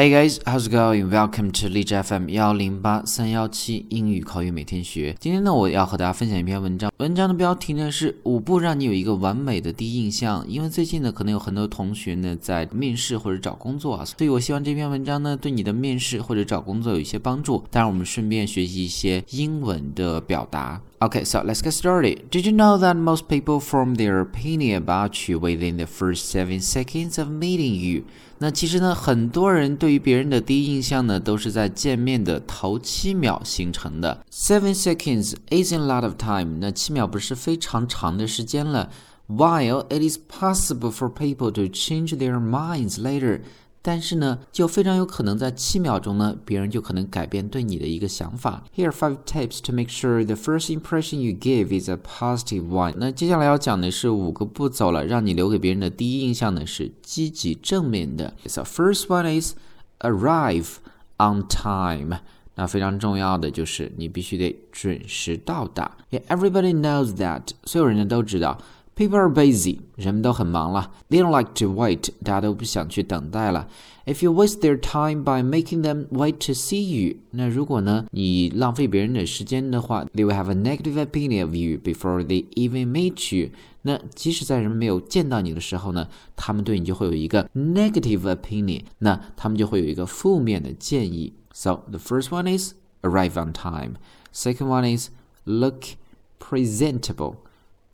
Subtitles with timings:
[0.00, 1.10] Hey guys, how's it going?
[1.10, 5.14] Welcome to 荔枝 FM 幺零八三幺七英语口语每天学。
[5.20, 10.42] 今天呢，我要和大家分享一篇文章，文章的标题呢是五步让你有一个完美的第一印象。
[10.48, 17.62] 因为最近呢，可能有很多同学呢在面试或者找工作啊，所以我希望这篇文章呢对你的面试或者找工作有一些帮助。
[17.70, 20.80] 当然，我们顺便学习一些英文的表达。
[21.00, 22.28] Okay, so let's get started.
[22.30, 26.62] Did you know that most people form their opinion about you within the first seven
[26.62, 28.04] seconds of meeting you?
[28.42, 34.24] 那其实呢，很多人对对于别人的第一印象呢，都是在见面的头七秒形成的。
[34.30, 38.88] Seven seconds isn't a lot of time，那七秒不是非常长的时间了。
[39.26, 43.40] While it is possible for people to change their minds later。
[43.82, 48.62] 但是呢，就非常有可能在七秒钟呢，别人就可能改变对你的一个想法。
[48.76, 52.94] Here are five tips to make sure the first impression you give is a positive one。
[52.98, 58.34] 那接下来要讲的是五个步骤了，让你留给别人的第一印象呢是积极正面的。
[58.46, 59.54] So first one is
[59.99, 60.77] arrive
[61.17, 62.19] on time。
[62.55, 65.97] 那非常重要的就是你必须得准时到达。
[66.09, 67.49] Yeah, everybody knows that。
[67.65, 68.59] 所有人呢都知道。
[68.95, 70.89] People are busy，人们都很忙了。
[71.09, 73.67] They don't like to wait，大家都不想去等待了。
[74.05, 80.95] If you waste their time by making them wait to see you，那如果呢你浪费别人的时间的话，they will have a negative
[81.05, 83.49] opinion of you before they even meet you。
[83.82, 91.34] 那即使在人们没有见到你的时候呢，他们对你就会有一个 negative opinion，那他们就会有一个负面的建议。
[91.52, 93.94] So the first one is arrive on time.
[94.32, 95.10] Second one is
[95.44, 95.96] look
[96.38, 97.36] presentable.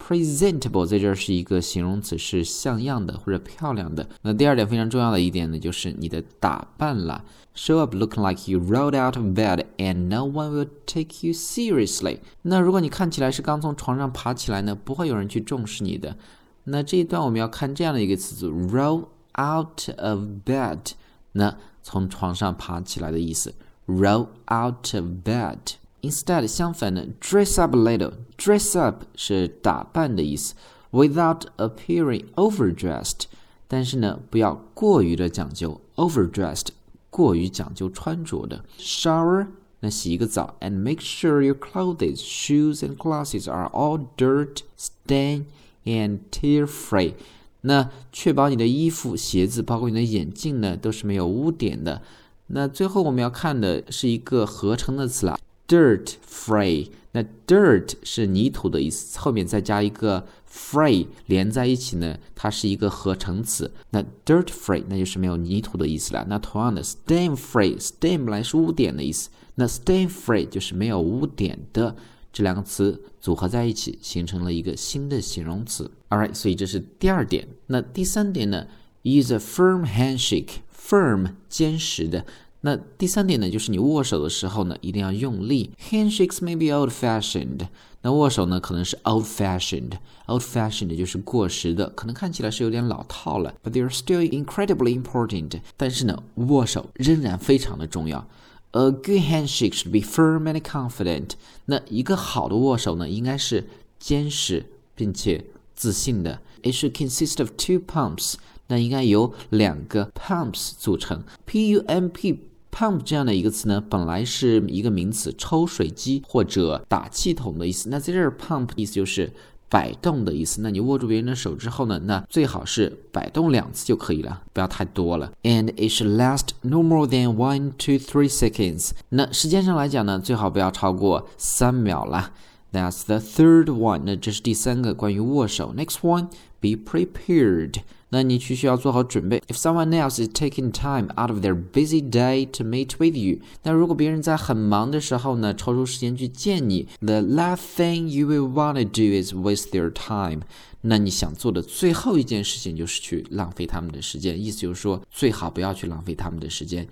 [0.07, 4.09] Presentable 在这儿是一个形容词，是像样的或者漂亮的。
[4.23, 7.25] 那第二点非常重要的一点呢，就是你的打扮了。
[7.57, 12.19] Show up looking like you rolled out of bed and no one will take you seriously。
[12.43, 16.17] 那如果你看起来是刚从床上爬起来呢，不会有人去重视你的。
[16.65, 20.93] 那这一段我们要看这样的一个词组：roll out of bed。
[21.33, 23.55] 那从床上爬起来的意思
[23.87, 25.59] ，roll out of bed。
[26.07, 28.13] Instead，相反的，dress up a little。
[28.39, 30.55] dress up 是打扮的意思
[30.93, 33.23] ，without appearing overdressed。
[33.67, 36.69] 但是呢，不要过于的讲究，overdressed，
[37.11, 38.65] 过于讲究穿着的。
[38.79, 39.49] Shower，
[39.81, 45.47] 那洗一个澡，and make sure your clothes, shoes and glasses are all dirt, stain
[45.85, 47.15] and tear free。
[47.63, 52.01] 那确保你的衣服、鞋子，包括你的眼镜呢，都是没有污点的。
[52.49, 55.37] 那最后我们要看的是一个合成的词啦。
[55.69, 63.73] Dirt free，那 dirt 是泥土的意思，后面再加一个 free 连在一起呢，它是一个合成词。
[63.91, 66.25] 那 dirt free 那就是没有泥土的意思了。
[66.29, 71.97] 那同样的 stain free，stain 本来是污点的意思，那 stain free 就是没有污点的。
[72.33, 75.91] 这两个词组合在一起，形成了一个新的形容词。
[76.11, 77.49] Alright，所以这是第二点。
[77.69, 78.67] 那第三点呢
[79.05, 82.27] ？Use a firm handshake，firm 坚实的。
[82.67, 85.71] 那第三点呢，就是你握手的时候呢，一定要用力。
[85.89, 87.69] Handshakes may be old-fashioned，
[88.03, 89.93] 那握手呢可能是 old-fashioned。
[90.27, 93.55] old-fashioned 就是过时的，可能看起来是有点老套了。
[93.63, 95.61] But they are still incredibly important。
[95.77, 98.27] 但是呢，握手仍然非常的重要。
[98.73, 101.35] A good handshake should be firm and confident。
[101.67, 103.65] 那一个好的握手呢，应该是
[104.01, 104.67] 坚实
[104.97, 105.45] 并且
[105.77, 106.41] 自信的。
[106.65, 108.35] It should consist of two pumps。
[108.69, 111.23] 那应该由两个 pumps 组成。
[111.45, 112.41] P U M P
[112.77, 117.89] pump 这样的一个词呢，本来是一个名词，抽水机或者打气筒的意思。
[117.89, 119.33] 那在这儿，pump 意思就是
[119.71, 120.61] 摆动的意思。
[120.61, 125.33] 那你握住别人的手之后呢，那最好是摆动两次就可以了，不要太多了。
[125.43, 128.91] And it should last no more than one to three seconds。
[129.09, 132.33] 那时间上来讲呢，最好不要超过三秒了。
[132.73, 134.03] That's the third one。
[134.05, 135.73] 那这是第三个关于握手。
[135.75, 136.29] Next one,
[136.66, 137.82] be prepared。
[138.14, 139.42] 那你需需要做好准备。
[139.48, 147.62] If someone else is taking time out of their busy day to meet with you，那如果别人在很忙的时候呢，抽出时间去见你，the last
[147.78, 150.42] thing you will want to do is waste their time。
[150.82, 154.38] 那你想做的最后一件事情就是去浪费他们的时间。
[154.44, 156.86] 意思就是说，最好不要去浪费他们的时间。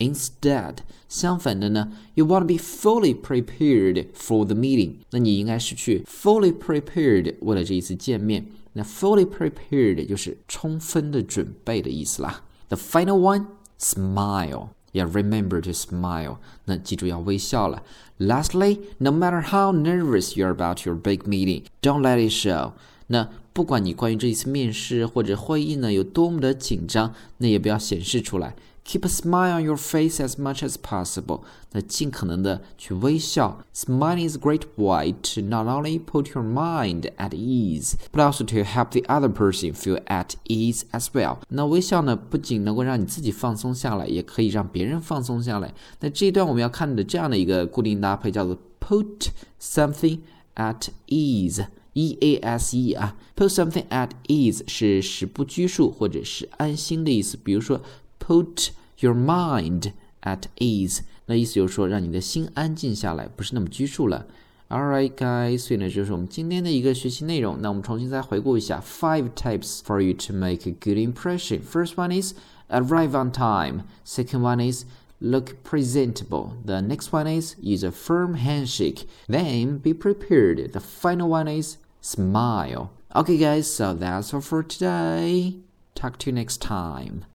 [0.00, 4.94] Instead，相反的呢，you want to be fully prepared for the meeting。
[5.12, 8.46] 那你应该是去 fully prepared 为了这一次见面。
[8.78, 12.42] 那 fully prepared 就是充分的准备的意思啦。
[12.68, 13.46] The final one,
[13.78, 14.68] smile.
[14.92, 16.36] Yeah, remember to smile.
[16.66, 17.82] 那记住要微笑了。
[18.18, 22.74] Lastly, no matter how nervous you're about your big meeting, don't let it show.
[23.08, 28.54] 那 不管你关于这一次面试或者会议呢有多么的紧张，那也不要显示出来。
[28.88, 31.40] Keep a smile on your face as much as possible。
[31.72, 33.64] 那尽可能的去微笑。
[33.74, 38.56] Smiling is a great way to not only put your mind at ease, but also to
[38.62, 41.38] help the other person feel at ease as well。
[41.48, 45.72] 那微笑呢，不仅能够让你自己放松下来，也可以让别人放松下来。
[46.00, 50.18] 那这一段我们要看的这样的一个固定搭配叫做 put something
[50.56, 57.38] at ease。E A S E 啊，put something at ease 是使不拘束或者是安心的意思。
[57.40, 57.80] 比如说，
[58.18, 59.92] put your mind
[60.22, 64.26] at ease，那意思就是说让你的心安静下来，不是那么拘束了。
[64.68, 67.58] Alright, guys，所以呢，就是我们今天的一个学习内容。
[67.60, 71.60] 那我们重新再回顾一下：Five tips for you to make a good impression.
[71.60, 72.32] First one is
[72.70, 73.82] arrive on time.
[74.04, 74.84] Second one is
[75.20, 76.52] look presentable.
[76.64, 79.06] The next one is use a firm handshake.
[79.28, 80.72] Then be prepared.
[80.72, 82.90] The final one is smile.
[83.14, 85.58] Okay, guys, so that's all for today.
[85.94, 87.26] Talk to you next time.